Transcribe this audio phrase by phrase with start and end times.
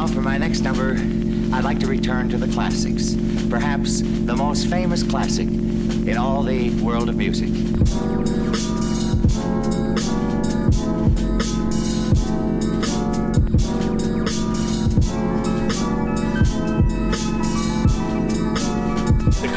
[0.00, 0.92] now, for my next number,
[1.54, 3.14] I'd like to return to the classics.
[3.50, 7.50] Perhaps the most famous classic in all the world of music.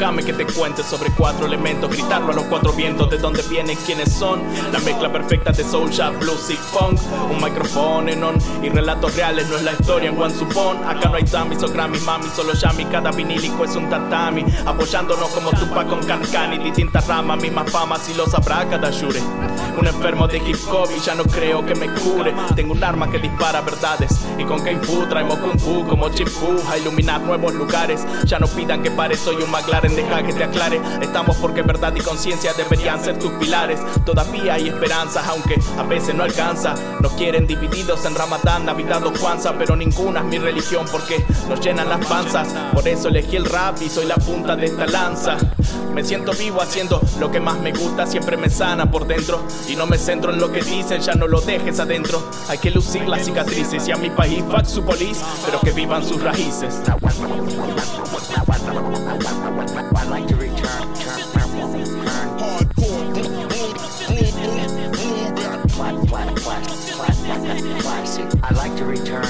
[0.04, 3.74] Déjame que te cuente sobre cuatro elementos, gritarlo a los cuatro vientos de dónde vienen,
[3.86, 4.42] quiénes son.
[4.70, 7.00] La mezcla perfecta de soul, jazz, blues y funk.
[7.30, 10.84] Un micrófono en on y relatos reales, no es la historia en One Supon.
[10.84, 12.84] Acá no hay Tammys o Grammy, mami, solo Yami.
[12.84, 14.44] Cada vinílico es un tatami.
[14.66, 19.22] Apoyándonos como Tupac con Carcani, distintas ramas, mismas famas y lo sabrá cada Shure.
[19.78, 22.34] Un enfermo de hip hop ya no creo que me cure.
[22.54, 26.28] Tengo un arma que dispara verdades y con Kung Fu traemos Kung Fu como Chip
[26.70, 28.04] a iluminar nuevos lugares.
[28.26, 30.80] Ya no pidan que pare, soy un McLaren deja que te aclare.
[31.00, 33.80] Estamos porque verdad y conciencia deberían ser tus pilares.
[34.04, 36.74] Todavía hay esperanzas, aunque a veces no alcanza.
[37.00, 41.60] Nos quieren divididos en Ramadán, Navidad o Kwanzaa, pero ninguna es mi religión porque nos
[41.60, 42.48] llenan las panzas.
[42.72, 45.36] Por eso elegí el rap y soy la punta de esta lanza.
[45.94, 49.42] Me siento vivo haciendo lo que más me gusta, siempre me sana por dentro.
[49.68, 52.22] Y no me centro en lo que dicen, ya no lo dejes adentro.
[52.48, 56.04] Hay que lucir las cicatrices y a mi país, fuck su polis, pero que vivan
[56.04, 56.80] sus raíces.
[67.46, 69.24] I like to return